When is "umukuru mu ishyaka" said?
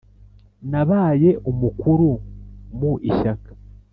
1.49-3.51